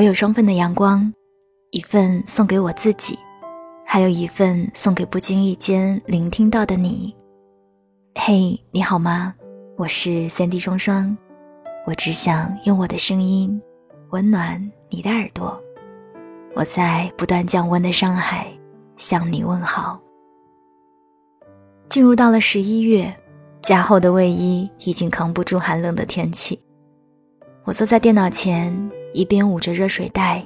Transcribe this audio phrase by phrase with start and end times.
[0.00, 1.12] 我有双份的阳光，
[1.72, 3.18] 一份送给我自己，
[3.84, 7.14] 还有一份送给不经意间聆听到的你。
[8.14, 9.34] 嘿，你好吗？
[9.76, 11.14] 我是三 D 双双，
[11.86, 13.60] 我只想用我的声音
[14.08, 15.62] 温暖你的耳朵。
[16.54, 18.46] 我在不断降温的上海
[18.96, 20.00] 向你问好。
[21.90, 23.14] 进入到了十一月，
[23.60, 26.58] 加厚的卫衣已经扛不住寒冷的天气。
[27.64, 28.90] 我坐在电脑前。
[29.12, 30.44] 一边捂着热水袋，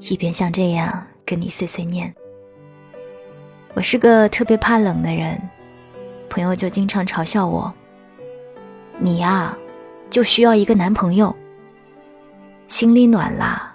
[0.00, 2.14] 一边像这样跟你碎碎念。
[3.74, 5.40] 我是个特别怕冷的人，
[6.28, 7.72] 朋友就经常嘲笑我
[8.98, 9.56] ：“你呀，
[10.10, 11.34] 就需要一个男朋友，
[12.66, 13.74] 心里暖了，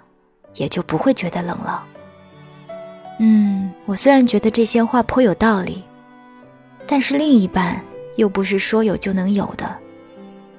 [0.55, 1.83] 也就不会觉得冷了。”
[3.19, 5.83] 嗯，我虽然觉得这些话颇有道理，
[6.85, 7.83] 但是另一半
[8.17, 9.75] 又不是说有就能有的，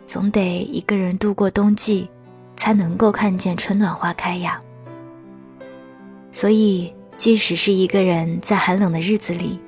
[0.07, 2.09] 总得一个人度过冬季。
[2.57, 4.61] 才能够看见春暖花开呀。
[6.33, 9.61] 所以，即使是一个人在寒冷的日子里，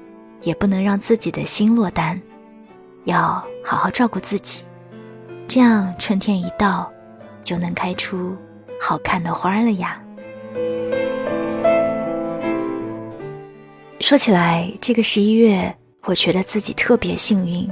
[0.43, 2.21] 也不能让自己的心落单，
[3.05, 4.65] 要好好照顾自己，
[5.47, 6.91] 这样春天一到，
[7.41, 8.37] 就能开出
[8.81, 10.03] 好看的花了呀。
[14.01, 17.69] 说起来，这个十一月，我觉得自己特别幸运，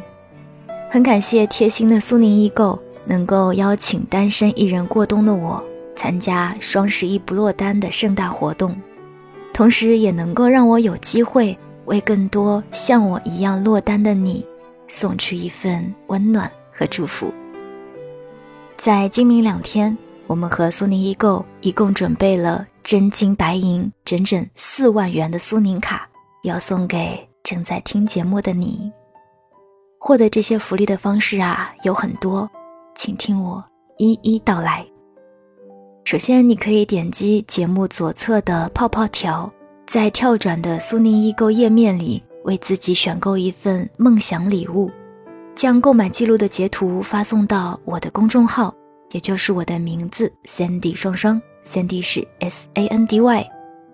[0.91, 2.81] 很感谢贴心的苏宁易购。
[3.06, 8.74] 能够邀请单身一人过冬的我参加双十一不落单的盛大活动，
[9.52, 14.44] 同时也能够让我有机会为更多像我一样落单的你
[14.88, 17.32] 送去一份温暖和祝福。
[18.77, 26.08] 在今明两天，我们和苏宁易购一共准备了真金白银整整四万元的苏宁卡，
[26.42, 28.91] 要送给正在听节目的你。
[29.98, 32.50] 获得这些福利的方式啊，有很多。
[32.95, 33.62] 请听我
[33.98, 34.87] 一一道来。
[36.05, 39.53] 首先，你可以点击节目左侧的泡泡条，
[39.87, 44.91] 在跳转的苏宁易购页面里，为自己选购一份梦想礼物，
[45.55, 48.72] 将购买记录的截图发送到我的公众号，
[49.12, 53.49] 也就是我的名字 Sandy 双双，Sandy 是 S A N D Y。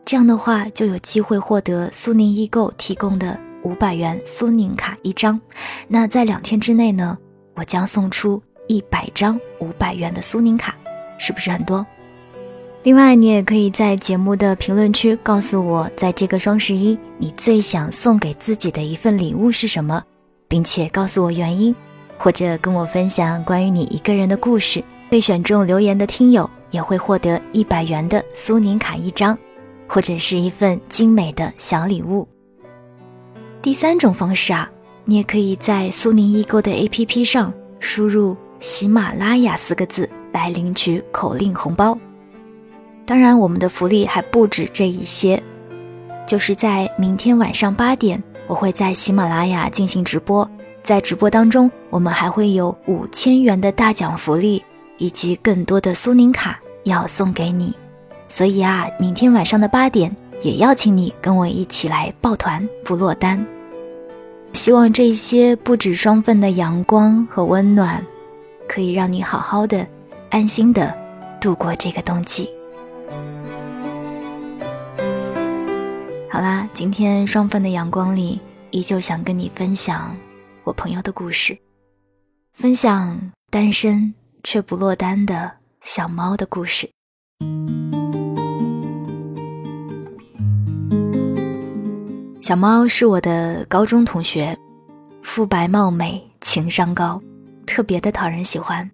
[0.05, 5.41] 这样的话，就有机会获得苏宁易购提供的五百元苏宁卡一张。
[5.87, 7.17] 那在两天之内呢，
[7.55, 8.43] 我将送出。
[8.70, 10.76] 一百张五百元的苏宁卡，
[11.19, 11.84] 是不是很多？
[12.84, 20.00] 另外，你也可以在节目的评论区告诉我，在这个双十一，你最想送给自己的一份礼物是什么，
[20.47, 21.75] 并且告诉我原因，
[22.16, 24.81] 或者跟我分享关于你一个人的故事。
[25.10, 29.37] 被选中留言的听友也会获得一百元的苏宁卡一张，
[29.88, 32.28] 或者是一份精美的小礼物。
[33.60, 34.70] 第三种方式啊，
[35.04, 38.37] 你也可以在苏宁易购的 APP 上输入。
[38.60, 41.97] 喜马拉雅四个字来领取口令红包。
[43.06, 45.43] 当然，我们的福利还不止这一些，
[46.26, 50.49] 就是在明天晚上八点，我会在喜马拉雅进行直播，
[50.84, 54.62] 在直播当中，我们还会有五千元的大奖福利，
[54.99, 57.75] 以及更多的苏宁卡要送给你。
[58.28, 63.43] 所以啊，明天晚上的八点，也邀请你跟我一起来抱团不落单。
[64.53, 68.04] 希望这些不止双份的阳光和温暖。
[68.70, 69.84] 可以让你好好的、
[70.31, 70.97] 安心的
[71.41, 72.48] 度过这个冬季。
[76.31, 78.38] 好啦，今天双份的阳光里，
[78.70, 80.16] 依旧想跟你分享
[80.62, 81.58] 我朋友的故事，
[82.53, 84.14] 分享单身
[84.44, 85.50] 却不落单的
[85.81, 86.88] 小猫的故事。
[92.41, 94.56] 小猫是我的高中同学，
[95.22, 97.20] 肤白貌美，情商高。
[97.70, 98.91] 特别的讨人喜欢，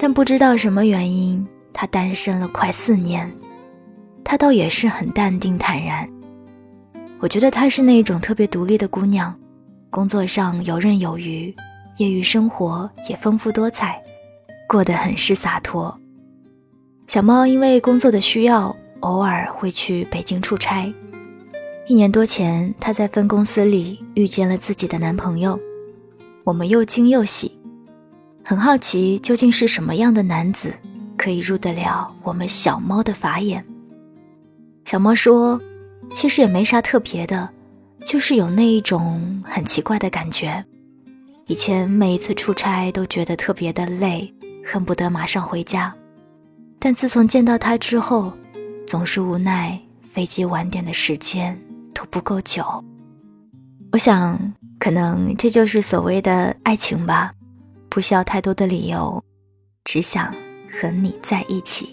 [0.00, 3.30] 但不知道什么原因，她单身了快四年。
[4.24, 6.08] 她倒也是很淡定坦然。
[7.20, 9.38] 我觉得她是那种特别独立的姑娘，
[9.90, 11.54] 工作上游刃有余，
[11.98, 14.02] 业余生活也丰富多彩，
[14.66, 15.94] 过得很是洒脱。
[17.06, 20.90] 小猫因为工作的需要，偶尔会去北京出差。
[21.86, 25.60] 一年多前，她在分公司里遇见了自己的男朋友，
[26.42, 27.52] 我们又惊又喜。
[28.48, 30.72] 很好奇，究竟是什么样的男子
[31.18, 33.64] 可以入得了我们小猫的法眼？
[34.84, 35.60] 小猫说
[36.12, 37.50] ：“其实也没啥特别的，
[38.04, 40.64] 就是有那一种很奇怪的感觉。
[41.46, 44.32] 以前每一次出差都觉得特别的累，
[44.64, 45.92] 恨不得马上回家。
[46.78, 48.32] 但自从见到他之后，
[48.86, 51.60] 总是无奈飞机晚点的时间
[51.92, 52.64] 都不够久。
[53.90, 54.38] 我想，
[54.78, 57.32] 可能这就是所谓的爱情吧。”
[57.96, 59.24] 不需要太多的理由，
[59.82, 60.30] 只想
[60.70, 61.88] 和你在一起。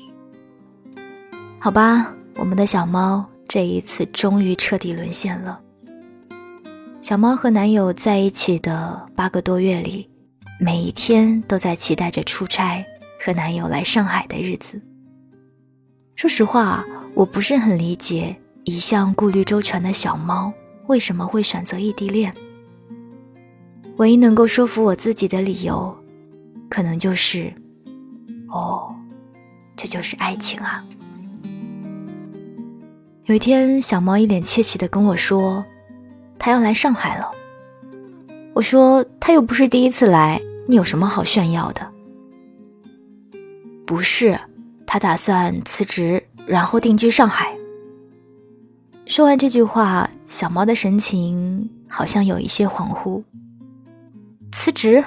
[1.57, 5.61] 好吧，我们的小猫这一次终于彻底沦陷了。
[6.99, 10.09] 小猫和男友在一起的八个多月里，
[10.59, 12.85] 每一天都在期待着出差
[13.17, 14.81] 和男友来上海的日子。
[16.17, 16.83] 说实话，
[17.13, 18.35] 我不是很理解
[18.65, 20.51] 一向顾虑周全的小猫
[20.87, 22.35] 为什么会选择异地恋。
[23.97, 25.95] 唯一能够说服我自己的理由，
[26.69, 27.53] 可能就是，
[28.49, 28.93] 哦，
[29.75, 30.83] 这就是爱情啊。
[33.25, 35.63] 有一天，小猫一脸窃喜的跟我说
[36.39, 37.31] ：“他要来上海了。”
[38.53, 41.87] 我说：“他又不是第一次来，你有什么好炫耀的？”
[43.85, 44.39] 不是，
[44.87, 47.55] 他打算辞职，然后定居上海。
[49.05, 53.21] 说完这句话，小猫的神情好像有一些恍惚。
[54.53, 55.03] 辞职，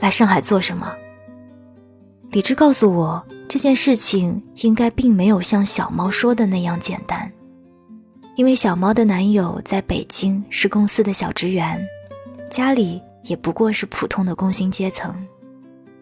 [0.00, 0.92] 来上海做什么？
[2.32, 7.30] 理智告诉我，这件事情应该并没有像小猫说的那样简单。
[8.36, 11.80] 因为小猫的男友在北京是公司的小职员，
[12.50, 15.14] 家里也不过是普通的工薪阶层，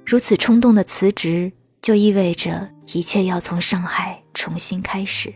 [0.05, 1.53] 如此冲动的辞职，
[1.83, 5.33] 就意味着一切要从上海重新开始。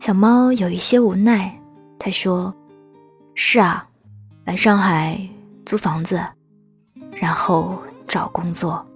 [0.00, 1.60] 小猫有一些无奈，
[1.98, 2.54] 他说
[3.34, 3.88] ：“是啊，
[4.44, 5.20] 来上海
[5.68, 6.18] 租房子，
[7.12, 8.86] 然后找工作。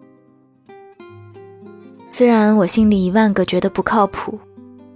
[2.11, 4.41] 虽然我心里一万个觉得不靠谱。”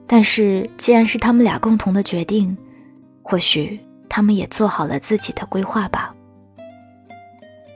[0.08, 2.56] 但是，既然是他们俩共同的决定，
[3.22, 3.78] 或许
[4.08, 6.14] 他们也做好了自己的规划吧。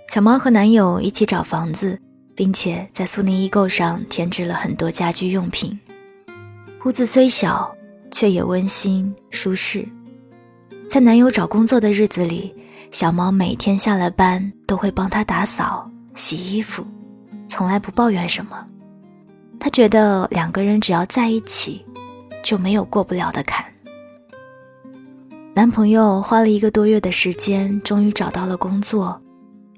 [0.09, 2.01] 小猫和男友一起找房子，
[2.35, 5.79] 并且在苏宁易购上添置了很多家居用品。
[6.87, 7.77] 屋子虽小，
[8.11, 9.87] 却也温馨舒适。
[10.89, 12.55] 在男友找工作的日子里，
[12.91, 16.85] 小猫每天下了班都会帮他打扫、洗衣服，
[17.47, 18.67] 从来不抱怨什么。
[19.59, 21.85] 他觉得两个人只要在一起。
[22.43, 23.63] 就没有过不了的坎。
[25.55, 29.21] 男朋友花了一个多月的时间，终于找到了工作，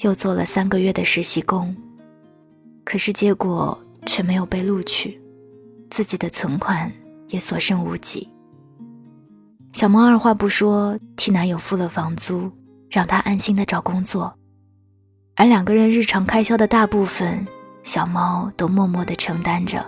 [0.02, 1.74] 又做了三个月的实习工，
[2.84, 3.76] 可是结果
[4.06, 5.20] 却没有被录取，
[5.90, 6.88] 自己的存款
[7.30, 8.28] 也所剩无几。
[9.72, 12.48] 小猫二话不说，替男友付了房租，
[12.92, 14.36] 让他安心的找工作，
[15.34, 17.46] 而两个人日常开销的大部分，
[17.82, 19.82] 小猫都默默的承担着。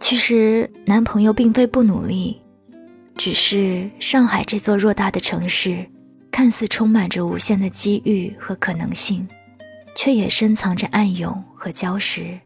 [0.00, 2.42] 其实男朋友并非不努力，
[3.16, 5.88] 只是上海这座偌大的城市，
[6.32, 9.26] 看似充满着无限的机遇和可能性，
[9.94, 12.36] 却也深藏着暗涌和礁石，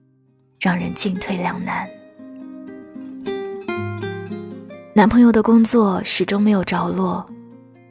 [0.60, 1.88] 让人进退两难。
[4.94, 7.26] 男朋友的工作始终没有着落，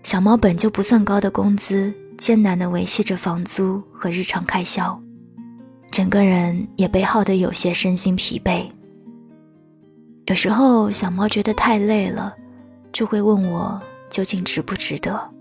[0.04, 5.00] 小猫本就不算高的工资，艰难地维系着房租和日常开销，
[5.92, 8.66] 整个人也被耗得有些身心疲惫。
[10.26, 12.36] 有时候，小猫觉得太累了，
[12.92, 15.32] 就会问我究竟值不值得。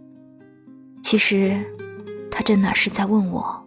[1.03, 1.59] 其实，
[2.31, 3.67] 它这哪是在问我，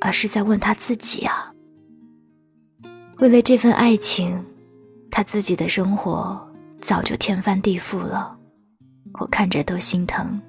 [0.00, 1.52] 而是在问他自己啊。
[3.18, 4.44] 为了这份爱情，
[5.10, 6.40] 他自己的生活
[6.80, 8.37] 早就天翻地覆了，
[9.14, 10.40] 我看着都心疼。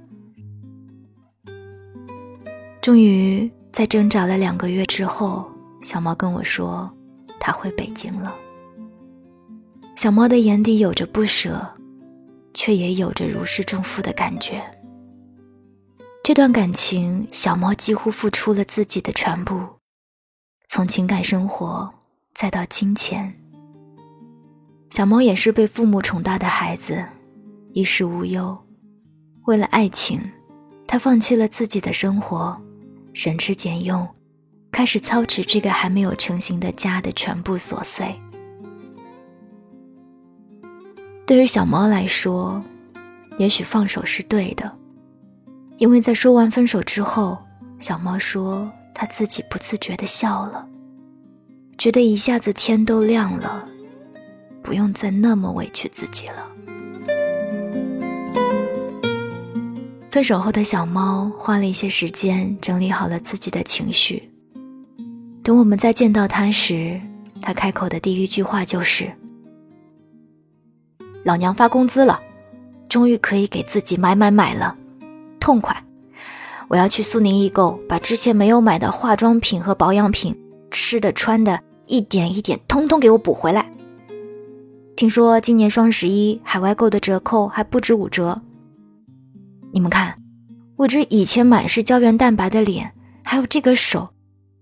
[2.81, 5.49] 终于在挣扎了两个月之后，
[5.81, 6.91] 小猫跟我说，
[7.39, 8.35] 他回北京了。
[9.95, 11.75] 小猫的眼底有着不舍，
[12.53, 14.61] 却也有着如释重负的感觉。
[16.23, 19.61] 这段感情，小猫几乎付出了自己的全部，
[20.67, 21.91] 从情感生活
[22.33, 23.33] 再到金钱。
[24.89, 27.03] 小猫也是被父母宠大的孩子，
[27.73, 28.57] 衣食无忧。
[29.45, 30.21] 为了爱情，
[30.87, 32.59] 他放弃了自己的生活，
[33.13, 34.07] 省吃俭用，
[34.71, 38.13] 开始操持这个还没有成型的家的全部琐碎。
[41.25, 42.63] 对于小猫来说，
[43.37, 44.71] 也许放手是对的，
[45.77, 47.37] 因为在说完分手之后，
[47.77, 50.67] 小猫说它自己不自觉的笑了，
[51.77, 53.67] 觉得一下子天都亮了，
[54.61, 56.51] 不用再那么委屈自己了。
[60.09, 64.27] 分手后的小猫花了一些时间整理好了自己的情绪，
[65.43, 66.99] 等我们再见到它时，
[67.41, 69.11] 它开口的第一句话就是。
[71.23, 72.19] 老娘发工资了，
[72.87, 74.75] 终于可以给自己买买买了，
[75.39, 75.75] 痛快！
[76.69, 80.35] 我要去苏宁易购，把之前没有买的化妆品和保养品、
[80.71, 83.71] 吃的穿的，一点一点通通给我补回来。
[84.95, 88.41] 听说今年双十一海外购的折扣还不止五折。
[89.71, 90.15] 你们看，
[90.75, 92.91] 我这以前满是胶原蛋白的脸，
[93.23, 94.09] 还有这个手，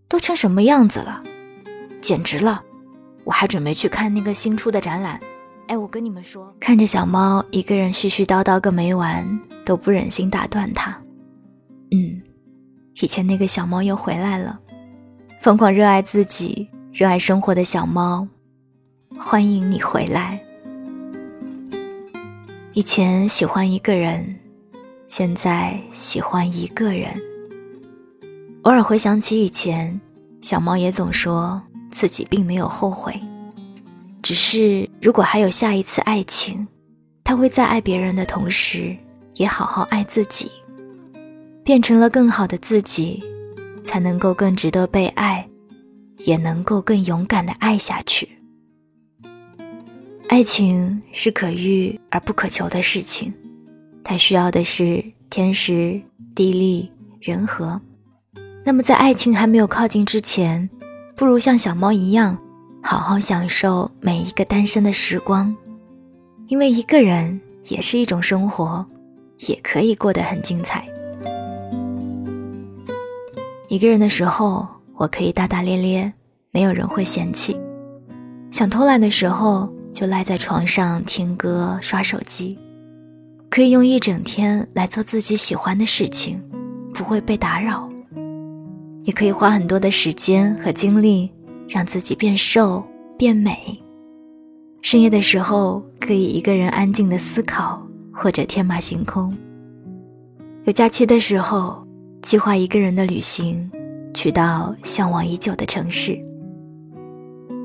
[0.07, 1.23] 都成什么样子了？
[2.01, 2.63] 简直了！
[3.23, 5.19] 我还准备去看那个新出的展览。
[5.67, 10.91] 哎，我跟你们说，看着小猫一个人絮絮叨叨个没完，都不忍心打断它。
[11.91, 12.21] 嗯，
[13.01, 14.59] 以前那个小猫又回来了，
[15.41, 18.27] 疯狂热爱自己、热爱生活的小猫，
[19.19, 20.41] 欢迎你回来。
[22.73, 24.36] 以前喜欢一个人，
[25.07, 27.09] 现在喜欢一个人。
[28.63, 29.97] 偶尔回想起以前，
[30.41, 33.17] 小猫也总说自己并没有后悔。
[34.21, 36.67] 只是，如果还有下一次爱情，
[37.23, 38.93] 他会在爱别人的同时，
[39.35, 40.51] 也好好爱自己，
[41.63, 43.23] 变成了更好的自己，
[43.81, 45.47] 才能够更值得被爱，
[46.25, 48.27] 也能够更勇敢的爱下去。
[50.27, 53.33] 爱情是可遇而不可求的事情，
[54.09, 55.99] 它需要的是天时、
[56.33, 57.79] 地利、人和。
[58.63, 60.69] 那么，在爱情还没有靠近之前，
[61.17, 62.37] 不如像小猫一样。
[62.81, 65.53] 好好享受每一个单身的时光，
[66.47, 68.85] 因为一个人也是一种生活，
[69.39, 70.87] 也可以过得很精彩。
[73.67, 76.13] 一个人的时候，我可以大大咧咧，
[76.51, 77.59] 没有人会嫌弃；
[78.51, 82.57] 想偷懒的时候，就赖在床上听歌、刷手机，
[83.57, 86.39] 可以用一整天来做自己喜欢的事情，
[86.93, 87.89] 不会被打扰；
[89.01, 91.27] 也可以花很多的时间和精力。
[91.67, 92.85] 让自己变瘦
[93.17, 93.57] 变美。
[94.83, 97.81] 深夜的时候，可以一个人安静的思考，
[98.13, 99.35] 或者天马行空。
[100.65, 101.83] 有假期的时候，
[102.21, 103.67] 计划一个人的旅行，
[104.13, 106.11] 去到向往已久的城市。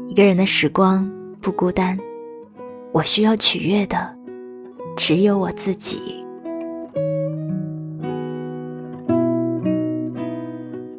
[0.09, 1.07] 一个人的时光
[1.39, 1.99] 不孤单，
[2.95, 4.17] 我需要取悦的，
[4.97, 6.25] 只有我自己。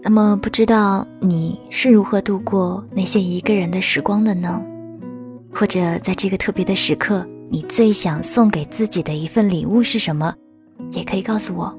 [0.02, 4.62] 那么，不知道你是如何度过那些一个人的时光的呢？
[5.52, 10.34] 或者在这个特别的时刻，你最想送给自己的一份礼物是什么？
[10.92, 11.74] 也可以告诉我。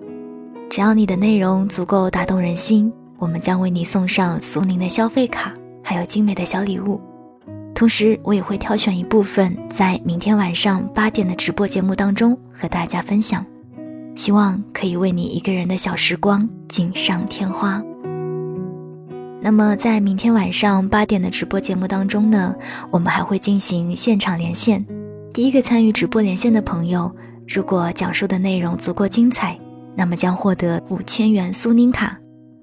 [0.71, 5.53] 只要你的内容足够打动人心，我们将为你送上苏宁的消费卡，
[5.83, 7.01] 还有精美的小礼物。
[7.75, 13.45] 同时，我也会挑选一部分在明天晚上八点的直播节目当中和大家分享，
[14.15, 17.83] 希望可以为你一个人的小时光锦上添花。
[19.41, 22.55] 那么，在明天晚上八点的直播节目当中呢，
[22.93, 24.87] 我们还会进行现场连线。
[25.33, 27.11] 第一个参与直播连线的朋友，
[27.47, 29.59] 如果讲述的内容足够精彩，
[29.97, 32.17] 那么将获得五千元苏宁卡，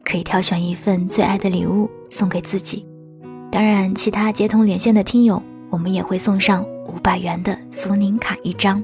[0.06, 2.88] 可以挑选一份最爱的礼物送给自己。
[3.52, 8.84] 当然，其他接通连线的听友，我们也会送上五百元的苏宁卡一张。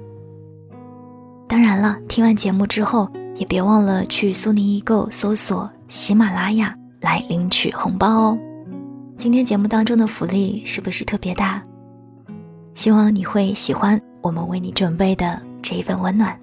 [1.47, 6.75] 当然了，听完节目之后，也别忘了去苏宁易购搜索喜马拉雅。
[6.99, 8.37] 来领取红包哦！
[9.15, 11.63] 今天节目当中的福利是不是特别大？
[12.73, 16.35] 希望你会喜欢我们为你准备的这一份温暖。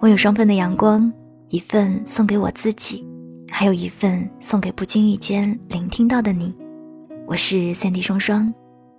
[0.00, 1.10] 我有双份的阳光，
[1.48, 3.02] 一份送给我自己，
[3.50, 6.54] 还有一份送给不经意间聆听到的你。
[7.30, 8.52] 我是三 D 双双，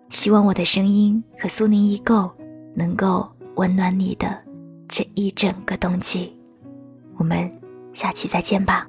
[0.08, 2.32] 希望我的声音和苏宁易购
[2.74, 4.42] 能够温暖你的
[4.88, 6.34] 这一整个冬季。
[7.18, 7.52] 我们
[7.92, 8.88] 下期再见吧。